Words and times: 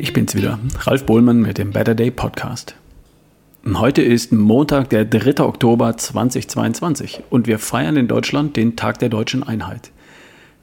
ich 0.00 0.12
bin's 0.12 0.34
wieder, 0.34 0.58
Ralf 0.80 1.04
Bohlmann 1.06 1.40
mit 1.40 1.58
dem 1.58 1.72
Better 1.72 1.94
Day 1.94 2.10
Podcast. 2.10 2.76
Heute 3.74 4.00
ist 4.00 4.32
Montag, 4.32 4.90
der 4.90 5.04
3. 5.04 5.42
Oktober 5.42 5.96
2022 5.96 7.24
und 7.30 7.48
wir 7.48 7.58
feiern 7.58 7.96
in 7.96 8.06
Deutschland 8.06 8.56
den 8.56 8.76
Tag 8.76 9.00
der 9.00 9.08
deutschen 9.08 9.42
Einheit. 9.42 9.90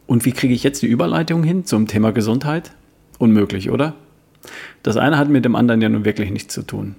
Und 0.07 0.23
wie 0.23 0.31
kriege 0.31 0.53
ich 0.53 0.63
jetzt 0.63 0.81
die 0.83 0.87
Überleitung 0.87 1.43
hin 1.43 1.65
zum 1.65 1.87
Thema 1.87 2.11
Gesundheit? 2.11 2.71
Unmöglich, 3.19 3.69
oder? 3.69 3.95
Das 4.83 4.95
eine 4.95 5.17
hat 5.17 5.29
mit 5.29 5.43
dem 5.43 5.55
anderen 5.55 5.81
ja 5.81 5.89
nun 5.89 6.05
wirklich 6.05 6.31
nichts 6.31 6.53
zu 6.53 6.61
tun. 6.61 6.95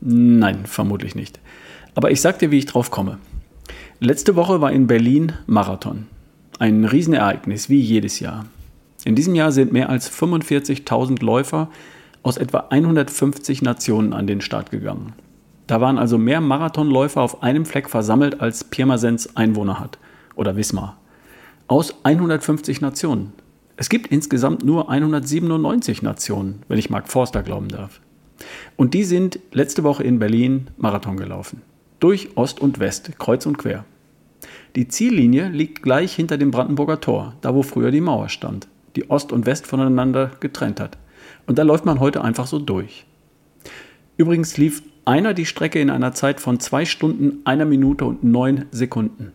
Nein, 0.00 0.66
vermutlich 0.66 1.16
nicht. 1.16 1.40
Aber 1.96 2.12
ich 2.12 2.20
sag 2.20 2.38
dir, 2.38 2.52
wie 2.52 2.58
ich 2.58 2.66
drauf 2.66 2.90
komme. 2.90 3.18
Letzte 3.98 4.36
Woche 4.36 4.60
war 4.60 4.70
in 4.70 4.86
Berlin 4.86 5.32
Marathon. 5.46 6.06
Ein 6.60 6.84
Riesenereignis, 6.84 7.68
wie 7.68 7.80
jedes 7.80 8.20
Jahr. 8.20 8.46
In 9.04 9.14
diesem 9.14 9.34
Jahr 9.34 9.50
sind 9.50 9.72
mehr 9.72 9.88
als 9.88 10.10
45.000 10.10 11.24
Läufer 11.24 11.70
aus 12.22 12.36
etwa 12.36 12.66
150 12.70 13.62
Nationen 13.62 14.12
an 14.12 14.26
den 14.26 14.42
Start 14.42 14.70
gegangen. 14.70 15.14
Da 15.66 15.80
waren 15.80 15.98
also 15.98 16.18
mehr 16.18 16.40
Marathonläufer 16.40 17.22
auf 17.22 17.42
einem 17.42 17.64
Fleck 17.64 17.88
versammelt, 17.88 18.40
als 18.40 18.64
Pirmasens 18.64 19.36
Einwohner 19.36 19.80
hat. 19.80 19.98
Oder 20.34 20.56
Wismar. 20.56 20.98
Aus 21.66 21.94
150 22.02 22.80
Nationen. 22.80 23.32
Es 23.76 23.88
gibt 23.88 24.08
insgesamt 24.08 24.64
nur 24.64 24.90
197 24.90 26.02
Nationen, 26.02 26.62
wenn 26.68 26.78
ich 26.78 26.90
Mark 26.90 27.08
Forster 27.08 27.42
glauben 27.42 27.68
darf. 27.68 28.00
Und 28.76 28.92
die 28.92 29.04
sind 29.04 29.38
letzte 29.52 29.82
Woche 29.82 30.02
in 30.02 30.18
Berlin 30.18 30.68
Marathon 30.76 31.16
gelaufen. 31.16 31.62
Durch 32.00 32.36
Ost 32.36 32.60
und 32.60 32.80
West, 32.80 33.18
kreuz 33.18 33.46
und 33.46 33.56
quer. 33.56 33.84
Die 34.76 34.88
Ziellinie 34.88 35.48
liegt 35.48 35.82
gleich 35.82 36.14
hinter 36.14 36.36
dem 36.36 36.50
Brandenburger 36.50 37.00
Tor, 37.00 37.34
da 37.40 37.54
wo 37.54 37.62
früher 37.62 37.90
die 37.90 38.00
Mauer 38.00 38.28
stand 38.28 38.68
die 38.96 39.10
Ost 39.10 39.32
und 39.32 39.46
West 39.46 39.66
voneinander 39.66 40.32
getrennt 40.40 40.80
hat. 40.80 40.98
Und 41.46 41.58
da 41.58 41.62
läuft 41.62 41.84
man 41.84 42.00
heute 42.00 42.22
einfach 42.22 42.46
so 42.46 42.58
durch. 42.58 43.06
Übrigens 44.16 44.56
lief 44.56 44.82
einer 45.04 45.34
die 45.34 45.46
Strecke 45.46 45.80
in 45.80 45.90
einer 45.90 46.12
Zeit 46.12 46.40
von 46.40 46.60
zwei 46.60 46.84
Stunden, 46.84 47.40
einer 47.44 47.64
Minute 47.64 48.04
und 48.04 48.22
neun 48.22 48.66
Sekunden. 48.70 49.32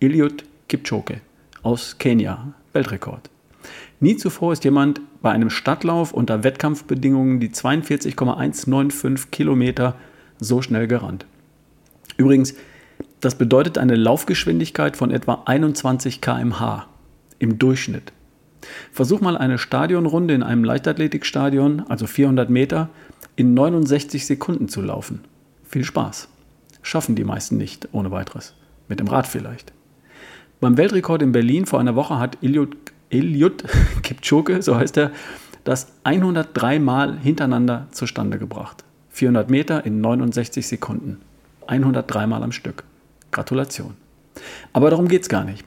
Eliud 0.00 0.44
Kipchoge 0.68 1.20
aus 1.62 1.98
Kenia, 1.98 2.54
Weltrekord. 2.72 3.30
Nie 4.00 4.16
zuvor 4.16 4.52
ist 4.52 4.64
jemand 4.64 5.00
bei 5.22 5.30
einem 5.30 5.50
Stadtlauf 5.50 6.12
unter 6.12 6.44
Wettkampfbedingungen 6.44 7.40
die 7.40 7.50
42,195 7.50 9.30
Kilometer 9.30 9.96
so 10.38 10.62
schnell 10.62 10.86
gerannt. 10.86 11.26
Übrigens, 12.16 12.54
das 13.20 13.36
bedeutet 13.36 13.78
eine 13.78 13.94
Laufgeschwindigkeit 13.94 14.96
von 14.96 15.10
etwa 15.10 15.42
21 15.46 16.20
km/h 16.20 16.86
im 17.38 17.58
Durchschnitt. 17.58 18.12
Versuch 18.92 19.20
mal 19.20 19.36
eine 19.36 19.58
Stadionrunde 19.58 20.34
in 20.34 20.42
einem 20.42 20.64
Leichtathletikstadion, 20.64 21.84
also 21.88 22.06
400 22.06 22.50
Meter, 22.50 22.88
in 23.36 23.54
69 23.54 24.26
Sekunden 24.26 24.68
zu 24.68 24.80
laufen. 24.80 25.20
Viel 25.64 25.84
Spaß. 25.84 26.28
Schaffen 26.82 27.14
die 27.14 27.24
meisten 27.24 27.56
nicht, 27.56 27.88
ohne 27.92 28.10
weiteres. 28.10 28.54
Mit 28.88 29.00
dem 29.00 29.08
Rad 29.08 29.26
vielleicht. 29.26 29.72
Beim 30.60 30.76
Weltrekord 30.76 31.22
in 31.22 31.32
Berlin 31.32 31.66
vor 31.66 31.80
einer 31.80 31.96
Woche 31.96 32.18
hat 32.18 32.38
Eliud, 32.42 32.76
Eliud 33.10 33.64
Kipchoge, 34.02 34.62
so 34.62 34.76
heißt 34.76 34.96
er, 34.98 35.10
das 35.64 35.88
103 36.04 36.78
Mal 36.78 37.18
hintereinander 37.18 37.88
zustande 37.90 38.38
gebracht. 38.38 38.84
400 39.10 39.50
Meter 39.50 39.86
in 39.86 40.00
69 40.00 40.66
Sekunden. 40.66 41.20
103 41.66 42.26
Mal 42.26 42.42
am 42.42 42.52
Stück. 42.52 42.84
Gratulation. 43.30 43.94
Aber 44.72 44.90
darum 44.90 45.08
geht 45.08 45.22
es 45.22 45.28
gar 45.28 45.44
nicht. 45.44 45.64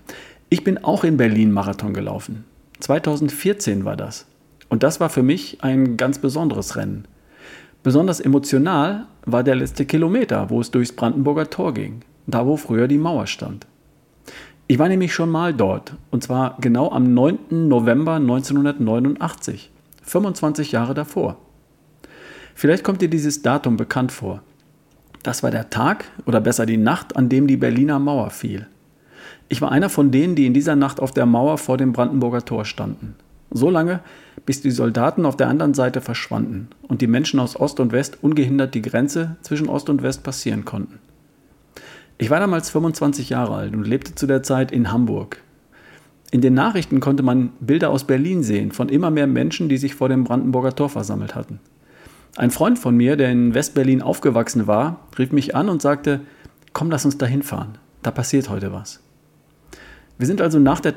Ich 0.50 0.64
bin 0.64 0.84
auch 0.84 1.04
in 1.04 1.18
Berlin 1.18 1.52
Marathon 1.52 1.94
gelaufen. 1.94 2.46
2014 2.80 3.86
war 3.86 3.96
das. 3.96 4.26
Und 4.70 4.84
das 4.84 5.00
war 5.00 5.10
für 5.10 5.24
mich 5.24 5.64
ein 5.64 5.98
ganz 5.98 6.20
besonderes 6.20 6.76
Rennen. 6.76 7.06
Besonders 7.84 8.20
emotional 8.20 9.06
war 9.26 9.44
der 9.44 9.56
letzte 9.56 9.86
Kilometer, 9.86 10.50
wo 10.50 10.60
es 10.60 10.72
durchs 10.72 10.92
Brandenburger 10.92 11.50
Tor 11.50 11.74
ging, 11.74 12.02
da 12.26 12.46
wo 12.46 12.58
früher 12.58 12.88
die 12.88 12.98
Mauer 12.98 13.28
stand. 13.28 13.66
Ich 14.68 14.80
war 14.80 14.90
nämlich 14.90 15.14
schon 15.14 15.30
mal 15.30 15.54
dort, 15.54 15.96
und 16.12 16.24
zwar 16.24 16.58
genau 16.60 16.92
am 16.92 17.14
9. 17.14 17.68
November 17.70 18.16
1989, 18.16 19.72
25 20.04 20.74
Jahre 20.74 20.94
davor. 20.94 21.38
Vielleicht 22.54 22.84
kommt 22.84 23.02
dir 23.02 23.10
dieses 23.10 23.42
Datum 23.42 23.78
bekannt 23.78 24.12
vor. 24.12 24.42
Das 25.24 25.44
war 25.44 25.52
der 25.52 25.70
Tag 25.70 26.06
oder 26.26 26.42
besser 26.42 26.66
die 26.66 26.78
Nacht, 26.78 27.16
an 27.16 27.30
dem 27.30 27.48
die 27.48 27.58
Berliner 27.58 28.00
Mauer 28.00 28.30
fiel. 28.30 28.68
Ich 29.50 29.62
war 29.62 29.72
einer 29.72 29.90
von 29.90 30.12
denen, 30.12 30.36
die 30.36 30.46
in 30.46 30.54
dieser 30.54 30.76
Nacht 30.76 31.00
auf 31.00 31.12
der 31.12 31.26
Mauer 31.26 31.58
vor 31.58 31.78
dem 31.78 31.94
Brandenburger 31.94 32.44
Tor 32.44 32.66
standen. 32.66 33.16
So 33.50 33.70
lange, 33.70 34.02
bis 34.46 34.62
die 34.62 34.72
Soldaten 34.72 35.26
auf 35.26 35.38
der 35.38 35.48
anderen 35.48 35.74
Seite 35.74 36.02
verschwanden 36.02 36.68
und 36.82 37.02
die 37.02 37.08
Menschen 37.08 37.40
aus 37.40 37.58
Ost 37.58 37.80
und 37.80 37.94
West 37.94 38.18
ungehindert 38.22 38.76
die 38.76 38.82
Grenze 38.82 39.38
zwischen 39.42 39.70
Ost 39.70 39.90
und 39.90 40.04
West 40.04 40.24
passieren 40.24 40.66
konnten. 40.66 41.00
Ich 42.18 42.30
war 42.30 42.40
damals 42.40 42.70
25 42.72 43.30
Jahre 43.30 43.56
alt 43.56 43.74
und 43.74 43.88
lebte 43.88 44.16
zu 44.16 44.28
der 44.28 44.44
Zeit 44.44 44.72
in 44.72 44.92
Hamburg. 44.92 45.42
In 46.32 46.42
den 46.42 46.56
Nachrichten 46.56 47.00
konnte 47.00 47.24
man 47.24 47.52
Bilder 47.62 47.90
aus 47.90 48.04
Berlin 48.04 48.44
sehen 48.44 48.74
von 48.74 48.90
immer 48.90 49.12
mehr 49.12 49.28
Menschen, 49.28 49.70
die 49.70 49.78
sich 49.78 49.96
vor 49.96 50.10
dem 50.10 50.26
Brandenburger 50.26 50.76
Tor 50.76 50.90
versammelt 50.90 51.36
hatten. 51.36 51.62
Ein 52.36 52.52
Freund 52.52 52.78
von 52.78 52.98
mir, 52.98 53.16
der 53.16 53.32
in 53.32 53.54
Westberlin 53.54 54.02
aufgewachsen 54.02 54.68
war, 54.68 55.08
rief 55.18 55.32
mich 55.32 55.56
an 55.56 55.70
und 55.70 55.82
sagte, 55.82 56.20
komm, 56.74 56.92
lass 56.92 57.06
uns 57.06 57.18
da 57.18 57.26
hinfahren. 57.26 57.78
Da 58.04 58.12
passiert 58.12 58.50
heute 58.50 58.74
was. 58.74 59.00
Wir 60.18 60.26
sind 60.26 60.42
also 60.42 60.58
nach 60.58 60.80
der, 60.80 60.96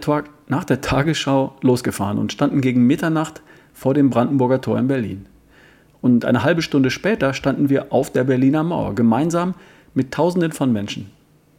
nach 0.49 0.65
der 0.65 0.81
Tagesschau 0.81 1.55
losgefahren 1.61 2.19
und 2.19 2.33
standen 2.33 2.63
gegen 2.63 2.87
Mitternacht 2.87 3.43
vor 3.75 3.93
dem 3.93 4.09
Brandenburger 4.09 4.63
Tor 4.63 4.79
in 4.79 4.89
Berlin. 4.89 5.27
Und 6.01 6.25
eine 6.25 6.43
halbe 6.43 6.63
Stunde 6.63 6.91
später 6.91 7.35
standen 7.35 7.69
wir 7.69 7.93
auf 7.93 8.11
der 8.11 8.25
Berliner 8.25 8.65
Mauer, 8.65 8.95
gemeinsam 8.95 9.55
mit 9.93 10.13
Tausenden 10.13 10.53
von 10.53 10.73
Menschen. 10.73 11.11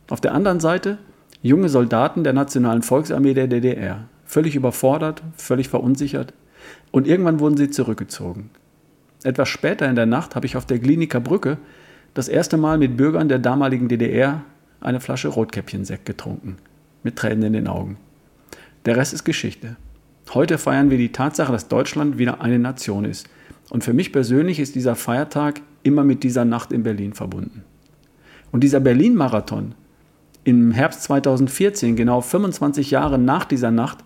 Auf 0.10 0.22
der 0.22 0.34
anderen 0.34 0.60
Seite 0.60 0.98
junge 1.44 1.70
Soldaten 1.70 2.24
der 2.24 2.34
Nationalen 2.34 2.82
Volksarmee 2.82 3.36
der 3.36 3.48
DDR, 3.48 4.06
völlig 4.26 4.56
überfordert, 4.56 5.22
völlig 5.36 5.70
verunsichert. 5.70 6.34
Und 6.90 7.08
irgendwann 7.08 7.40
wurden 7.40 7.58
sie 7.58 7.70
zurückgezogen. 7.70 8.50
Etwas 9.24 9.50
später 9.50 9.88
in 9.88 9.96
der 9.96 10.08
Nacht 10.08 10.36
habe 10.36 10.48
ich 10.48 10.58
auf 10.58 10.66
der 10.66 10.80
Kliniker 10.80 11.20
Brücke 11.20 11.60
das 12.16 12.28
erste 12.28 12.58
Mal 12.58 12.80
mit 12.80 12.98
Bürgern 12.98 13.30
der 13.30 13.40
damaligen 13.40 13.88
DDR 13.88 14.42
eine 14.80 15.00
Flasche 15.00 15.28
Rotkäppchensekt 15.28 16.08
getrunken 16.08 16.58
mit 17.04 17.16
Tränen 17.16 17.44
in 17.44 17.54
den 17.54 17.68
Augen. 17.68 17.98
Der 18.86 18.98
Rest 18.98 19.14
ist 19.14 19.24
Geschichte. 19.24 19.76
Heute 20.34 20.58
feiern 20.58 20.90
wir 20.90 20.98
die 20.98 21.12
Tatsache, 21.12 21.52
dass 21.52 21.68
Deutschland 21.68 22.18
wieder 22.18 22.42
eine 22.42 22.58
Nation 22.58 23.06
ist. 23.06 23.28
Und 23.70 23.84
für 23.84 23.94
mich 23.94 24.12
persönlich 24.12 24.60
ist 24.60 24.76
dieser 24.76 24.96
Feiertag 24.96 25.62
immer 25.84 26.04
mit 26.04 26.24
dieser 26.24 26.46
Nacht 26.46 26.72
in 26.72 26.84
Berlin 26.84 27.14
verbunden. 27.14 27.64
Und 28.52 28.64
dieser 28.64 28.80
Berlin-Marathon 28.80 29.76
im 30.44 30.72
Herbst 30.72 31.04
2014, 31.04 31.96
genau 31.96 32.22
25 32.22 32.92
Jahre 32.92 33.18
nach 33.18 33.46
dieser 33.46 33.72
Nacht, 33.72 34.00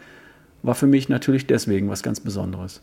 war 0.64 0.76
für 0.76 0.88
mich 0.88 1.10
natürlich 1.10 1.48
deswegen 1.48 1.90
was 1.90 2.04
ganz 2.04 2.20
Besonderes. 2.20 2.82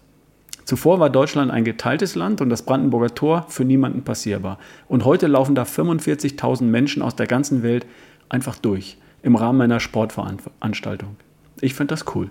Zuvor 0.64 1.00
war 1.00 1.10
Deutschland 1.10 1.50
ein 1.50 1.64
geteiltes 1.64 2.14
Land 2.14 2.40
und 2.40 2.48
das 2.48 2.62
Brandenburger 2.62 3.14
Tor 3.14 3.46
für 3.48 3.64
niemanden 3.64 4.02
passierbar. 4.02 4.58
Und 4.88 5.04
heute 5.04 5.26
laufen 5.26 5.54
da 5.54 5.64
45.000 5.64 6.62
Menschen 6.62 7.02
aus 7.02 7.16
der 7.16 7.26
ganzen 7.26 7.62
Welt 7.62 7.86
einfach 8.28 8.56
durch 8.56 8.96
im 9.22 9.36
Rahmen 9.36 9.60
einer 9.60 9.80
Sportveranstaltung. 9.80 11.16
Ich 11.60 11.74
finde 11.74 11.94
das 11.94 12.04
cool. 12.14 12.30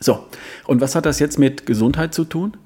So, 0.00 0.24
und 0.66 0.80
was 0.80 0.94
hat 0.94 1.06
das 1.06 1.18
jetzt 1.18 1.38
mit 1.38 1.66
Gesundheit 1.66 2.14
zu 2.14 2.24
tun? 2.24 2.56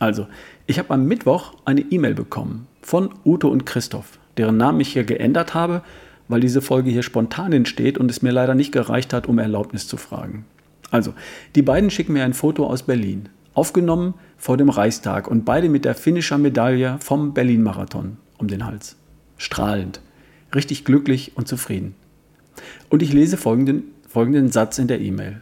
Also, 0.00 0.26
ich 0.66 0.78
habe 0.78 0.92
am 0.94 1.06
Mittwoch 1.06 1.54
eine 1.64 1.82
E-Mail 1.82 2.14
bekommen 2.14 2.66
von 2.80 3.10
Ute 3.24 3.48
und 3.48 3.66
Christoph, 3.66 4.18
deren 4.36 4.56
Namen 4.56 4.80
ich 4.80 4.92
hier 4.92 5.04
geändert 5.04 5.54
habe, 5.54 5.82
weil 6.28 6.40
diese 6.40 6.62
Folge 6.62 6.90
hier 6.90 7.02
spontan 7.02 7.52
entsteht 7.52 7.98
und 7.98 8.10
es 8.10 8.22
mir 8.22 8.32
leider 8.32 8.54
nicht 8.54 8.72
gereicht 8.72 9.12
hat, 9.12 9.28
um 9.28 9.38
Erlaubnis 9.38 9.86
zu 9.86 9.96
fragen. 9.96 10.46
Also, 10.90 11.12
die 11.54 11.62
beiden 11.62 11.90
schicken 11.90 12.14
mir 12.14 12.24
ein 12.24 12.34
Foto 12.34 12.66
aus 12.66 12.84
Berlin, 12.84 13.28
aufgenommen 13.52 14.14
vor 14.36 14.56
dem 14.56 14.70
Reichstag 14.70 15.28
und 15.28 15.44
beide 15.44 15.68
mit 15.68 15.84
der 15.84 15.94
finnischer 15.94 16.38
Medaille 16.38 16.96
vom 17.00 17.34
Berlin-Marathon 17.34 18.16
um 18.38 18.48
den 18.48 18.64
Hals. 18.64 18.96
Strahlend, 19.36 20.00
richtig 20.54 20.84
glücklich 20.84 21.32
und 21.36 21.46
zufrieden. 21.46 21.94
Und 22.88 23.02
ich 23.02 23.12
lese 23.12 23.36
folgenden, 23.36 23.84
folgenden 24.08 24.50
Satz 24.50 24.78
in 24.78 24.88
der 24.88 25.00
E-Mail. 25.00 25.40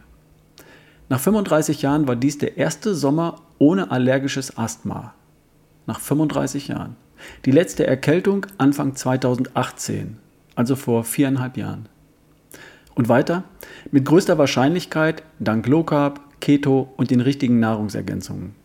Nach 1.09 1.19
35 1.19 1.81
Jahren 1.81 2.07
war 2.07 2.15
dies 2.15 2.37
der 2.37 2.57
erste 2.57 2.95
Sommer 2.95 3.41
ohne 3.59 3.91
allergisches 3.91 4.57
Asthma. 4.57 5.13
Nach 5.85 5.99
35 5.99 6.69
Jahren. 6.69 6.95
Die 7.45 7.51
letzte 7.51 7.85
Erkältung 7.85 8.45
Anfang 8.57 8.95
2018, 8.95 10.17
also 10.55 10.75
vor 10.75 11.03
viereinhalb 11.03 11.57
Jahren. 11.57 11.87
Und 12.95 13.09
weiter, 13.09 13.43
mit 13.91 14.05
größter 14.05 14.37
Wahrscheinlichkeit 14.37 15.23
dank 15.39 15.67
Low 15.67 15.83
Carb, 15.83 16.19
Keto 16.39 16.93
und 16.97 17.11
den 17.11 17.21
richtigen 17.21 17.59
Nahrungsergänzungen. 17.59 18.55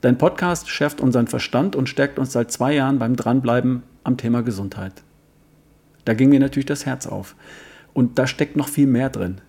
Dein 0.00 0.18
Podcast 0.18 0.68
schärft 0.68 1.00
unseren 1.00 1.26
Verstand 1.26 1.74
und 1.74 1.88
stärkt 1.88 2.18
uns 2.18 2.32
seit 2.32 2.52
zwei 2.52 2.74
Jahren 2.74 2.98
beim 2.98 3.16
Dranbleiben 3.16 3.82
am 4.04 4.16
Thema 4.16 4.42
Gesundheit. 4.42 5.02
Da 6.08 6.14
ging 6.14 6.30
mir 6.30 6.40
natürlich 6.40 6.64
das 6.64 6.86
Herz 6.86 7.06
auf. 7.06 7.36
Und 7.92 8.18
da 8.18 8.26
steckt 8.26 8.56
noch 8.56 8.68
viel 8.68 8.86
mehr 8.86 9.10
drin. 9.10 9.42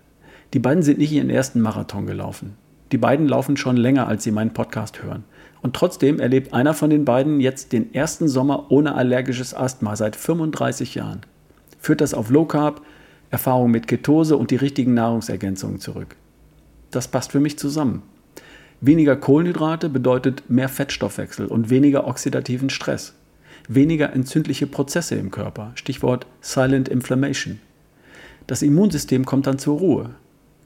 Die 0.52 0.58
beiden 0.58 0.82
sind 0.82 0.98
nicht 0.98 1.10
ihren 1.10 1.30
ersten 1.30 1.62
Marathon 1.62 2.04
gelaufen. 2.04 2.54
Die 2.92 2.98
beiden 2.98 3.26
laufen 3.26 3.56
schon 3.56 3.78
länger, 3.78 4.06
als 4.08 4.24
sie 4.24 4.30
meinen 4.30 4.52
Podcast 4.52 5.02
hören. 5.02 5.24
Und 5.62 5.74
trotzdem 5.74 6.20
erlebt 6.20 6.52
einer 6.52 6.74
von 6.74 6.90
den 6.90 7.06
beiden 7.06 7.40
jetzt 7.40 7.72
den 7.72 7.94
ersten 7.94 8.28
Sommer 8.28 8.70
ohne 8.70 8.94
allergisches 8.94 9.54
Asthma 9.54 9.96
seit 9.96 10.16
35 10.16 10.96
Jahren. 10.96 11.22
Führt 11.78 12.02
das 12.02 12.12
auf 12.12 12.28
Low 12.28 12.44
Carb, 12.44 12.82
Erfahrung 13.30 13.70
mit 13.70 13.88
Ketose 13.88 14.36
und 14.36 14.50
die 14.50 14.56
richtigen 14.56 14.92
Nahrungsergänzungen 14.92 15.80
zurück. 15.80 16.14
Das 16.90 17.08
passt 17.08 17.32
für 17.32 17.40
mich 17.40 17.58
zusammen. 17.58 18.02
Weniger 18.82 19.16
Kohlenhydrate 19.16 19.88
bedeutet 19.88 20.50
mehr 20.50 20.68
Fettstoffwechsel 20.68 21.46
und 21.46 21.70
weniger 21.70 22.06
oxidativen 22.06 22.68
Stress. 22.68 23.14
Weniger 23.68 24.12
entzündliche 24.12 24.66
Prozesse 24.66 25.14
im 25.14 25.30
Körper. 25.30 25.72
Stichwort 25.74 26.26
Silent 26.40 26.88
Inflammation. 26.88 27.60
Das 28.46 28.62
Immunsystem 28.62 29.24
kommt 29.24 29.46
dann 29.46 29.58
zur 29.58 29.78
Ruhe. 29.78 30.10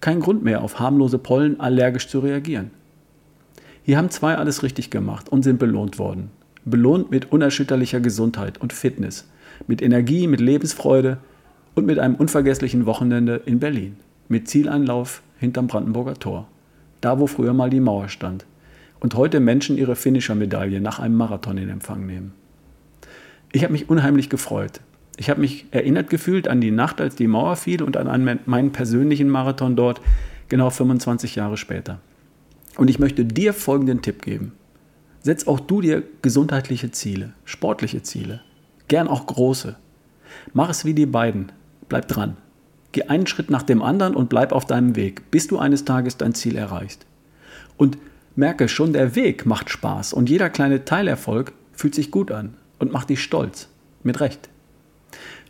Kein 0.00 0.20
Grund 0.20 0.42
mehr, 0.42 0.62
auf 0.62 0.78
harmlose 0.80 1.18
Pollen 1.18 1.60
allergisch 1.60 2.08
zu 2.08 2.20
reagieren. 2.20 2.70
Hier 3.82 3.98
haben 3.98 4.10
zwei 4.10 4.36
alles 4.36 4.62
richtig 4.62 4.90
gemacht 4.90 5.28
und 5.28 5.42
sind 5.42 5.58
belohnt 5.58 5.98
worden. 5.98 6.30
Belohnt 6.64 7.10
mit 7.10 7.32
unerschütterlicher 7.32 8.00
Gesundheit 8.00 8.58
und 8.58 8.72
Fitness, 8.72 9.28
mit 9.66 9.82
Energie, 9.82 10.26
mit 10.26 10.40
Lebensfreude 10.40 11.18
und 11.74 11.84
mit 11.84 11.98
einem 11.98 12.14
unvergesslichen 12.14 12.86
Wochenende 12.86 13.42
in 13.44 13.58
Berlin. 13.58 13.96
Mit 14.28 14.48
Zieleinlauf 14.48 15.22
hinterm 15.38 15.66
Brandenburger 15.66 16.14
Tor. 16.14 16.48
Da, 17.02 17.20
wo 17.20 17.26
früher 17.26 17.52
mal 17.52 17.68
die 17.68 17.80
Mauer 17.80 18.08
stand. 18.08 18.46
Und 19.00 19.14
heute 19.14 19.40
Menschen 19.40 19.76
ihre 19.76 19.96
Finisher-Medaille 19.96 20.80
nach 20.80 20.98
einem 20.98 21.16
Marathon 21.16 21.58
in 21.58 21.68
Empfang 21.68 22.06
nehmen. 22.06 22.32
Ich 23.54 23.62
habe 23.62 23.72
mich 23.72 23.88
unheimlich 23.88 24.30
gefreut. 24.30 24.80
Ich 25.16 25.30
habe 25.30 25.40
mich 25.40 25.66
erinnert 25.70 26.10
gefühlt 26.10 26.48
an 26.48 26.60
die 26.60 26.72
Nacht, 26.72 27.00
als 27.00 27.14
die 27.14 27.28
Mauer 27.28 27.54
fiel 27.54 27.84
und 27.84 27.96
an 27.96 28.40
meinen 28.46 28.72
persönlichen 28.72 29.28
Marathon 29.28 29.76
dort, 29.76 30.00
genau 30.48 30.70
25 30.70 31.36
Jahre 31.36 31.56
später. 31.56 32.00
Und 32.76 32.90
ich 32.90 32.98
möchte 32.98 33.24
dir 33.24 33.54
folgenden 33.54 34.02
Tipp 34.02 34.22
geben. 34.22 34.54
Setz 35.22 35.46
auch 35.46 35.60
du 35.60 35.80
dir 35.80 36.02
gesundheitliche 36.20 36.90
Ziele, 36.90 37.32
sportliche 37.44 38.02
Ziele, 38.02 38.40
gern 38.88 39.06
auch 39.06 39.24
große. 39.24 39.76
Mach 40.52 40.68
es 40.68 40.84
wie 40.84 40.94
die 40.94 41.06
beiden. 41.06 41.52
Bleib 41.88 42.08
dran. 42.08 42.36
Geh 42.90 43.04
einen 43.04 43.28
Schritt 43.28 43.50
nach 43.50 43.62
dem 43.62 43.82
anderen 43.82 44.16
und 44.16 44.28
bleib 44.28 44.50
auf 44.50 44.64
deinem 44.64 44.96
Weg, 44.96 45.30
bis 45.30 45.46
du 45.46 45.58
eines 45.58 45.84
Tages 45.84 46.16
dein 46.16 46.34
Ziel 46.34 46.56
erreichst. 46.56 47.06
Und 47.76 47.98
merke, 48.34 48.68
schon 48.68 48.92
der 48.92 49.14
Weg 49.14 49.46
macht 49.46 49.70
Spaß 49.70 50.12
und 50.12 50.28
jeder 50.28 50.50
kleine 50.50 50.84
Teilerfolg 50.84 51.52
fühlt 51.72 51.94
sich 51.94 52.10
gut 52.10 52.32
an 52.32 52.56
und 52.84 52.92
macht 52.92 53.08
dich 53.08 53.22
stolz. 53.22 53.68
Mit 54.02 54.20
Recht. 54.20 54.50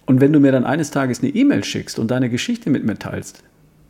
Und 0.07 0.21
wenn 0.21 0.33
du 0.33 0.39
mir 0.39 0.53
dann 0.53 0.65
eines 0.65 0.93
Tages 0.93 1.21
eine 1.21 1.31
E-Mail 1.31 1.65
schickst 1.65 1.99
und 1.99 2.11
deine 2.11 2.31
Geschichte 2.31 2.71
mit 2.71 2.85
mir 2.85 2.97
teilst, 2.97 3.43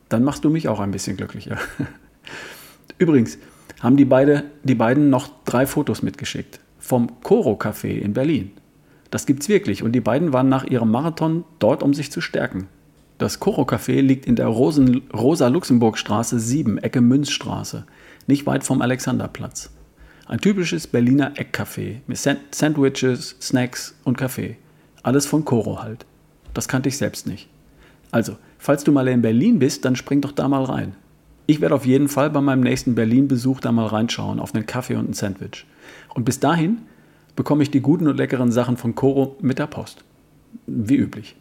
dann 0.09 0.25
machst 0.25 0.45
du 0.45 0.51
mich 0.51 0.69
auch 0.69 0.81
ein 0.81 0.91
bisschen 0.91 1.17
glücklicher. 1.17 1.59
Übrigens 2.99 3.37
haben 3.81 3.97
die, 3.99 4.07
beide, 4.07 4.45
die 4.63 4.75
beiden 4.75 5.11
noch 5.11 5.29
drei 5.45 5.67
Fotos 5.67 6.03
mitgeschickt 6.03 6.61
vom 6.79 7.21
Coro 7.23 7.53
Café 7.55 7.99
in 7.99 8.15
Berlin. 8.15 8.53
Das 9.11 9.27
gibt's 9.27 9.49
wirklich 9.49 9.83
und 9.83 9.93
die 9.93 10.01
beiden 10.01 10.33
waren 10.33 10.49
nach 10.49 10.65
ihrem 10.65 10.91
Marathon 10.91 11.45
dort, 11.59 11.83
um 11.83 11.93
sich 11.93 12.11
zu 12.11 12.21
stärken. 12.21 12.69
Das 13.19 13.39
Coro 13.41 13.63
Café 13.63 14.01
liegt 14.01 14.27
in 14.27 14.37
der 14.37 14.47
Rosa-Luxemburg-Straße 14.47 16.41
7, 16.41 16.79
Ecke 16.79 17.01
Münzstraße, 17.01 17.87
nicht 18.27 18.47
weit 18.47 18.65
vom 18.65 18.83
Alexanderplatz. 18.83 19.71
Ein 20.27 20.41
typisches 20.41 20.87
Berliner 20.87 21.35
Eckcafé 21.35 21.97
mit 22.07 22.17
Sandwiches, 22.17 23.37
Snacks 23.43 23.95
und 24.05 24.17
Kaffee. 24.17 24.57
Alles 25.03 25.27
von 25.27 25.45
Coro 25.45 25.83
halt. 25.83 26.07
Das 26.55 26.67
kannte 26.67 26.89
ich 26.89 26.97
selbst 26.97 27.27
nicht. 27.27 27.47
Also, 28.11 28.39
falls 28.57 28.85
du 28.85 28.93
mal 28.93 29.07
in 29.09 29.21
Berlin 29.21 29.59
bist, 29.59 29.85
dann 29.85 29.97
spring 29.97 30.23
doch 30.23 30.33
da 30.33 30.49
mal 30.49 30.65
rein. 30.65 30.95
Ich 31.47 31.61
werde 31.61 31.75
auf 31.75 31.85
jeden 31.85 32.09
Fall 32.09 32.31
bei 32.31 32.41
meinem 32.41 32.63
nächsten 32.63 32.95
Berlin-Besuch 32.95 33.61
da 33.61 33.71
mal 33.71 33.85
reinschauen 33.85 34.41
auf 34.41 34.55
einen 34.55 34.65
Kaffee 34.65 34.95
und 34.95 35.11
ein 35.11 35.15
Sandwich. 35.15 35.67
Und 36.15 36.25
bis 36.25 36.41
dahin 36.41 36.79
bekomme 37.37 37.63
ich 37.63 37.71
die 37.71 37.83
guten 37.83 38.09
und 38.09 38.17
leckeren 38.17 38.51
Sachen 38.51 38.79
von 38.79 38.95
Coro 38.95 39.37
mit 39.43 39.59
der 39.59 39.67
Post. 39.67 40.05
Wie 40.67 40.97
üblich. 40.97 41.37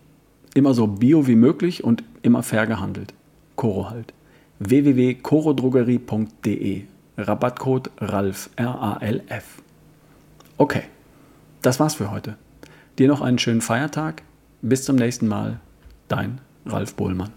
Immer 0.55 0.73
so 0.73 0.87
bio 0.87 1.25
wie 1.25 1.37
möglich 1.37 1.85
und 1.85 2.03
immer 2.21 2.43
fair 2.43 2.67
gehandelt. 2.67 3.13
Coro 3.55 3.89
halt. 3.89 4.13
www.corodrogerie.de 4.59 6.83
Rabattcode 7.17 7.91
RALF 7.99 8.49
R-A-L-F. 8.55 9.61
Okay, 10.57 10.83
das 11.61 11.79
war's 11.79 11.95
für 11.95 12.11
heute. 12.11 12.37
Dir 12.97 13.07
noch 13.07 13.21
einen 13.21 13.39
schönen 13.39 13.61
Feiertag. 13.61 14.23
Bis 14.61 14.85
zum 14.85 14.95
nächsten 14.95 15.27
Mal. 15.27 15.59
Dein 16.07 16.41
Ralf 16.65 16.95
Bohlmann. 16.95 17.31